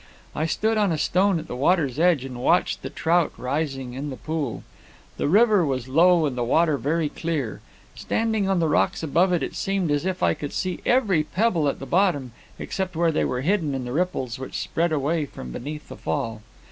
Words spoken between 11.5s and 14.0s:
at the bottom, except where they were hidden in the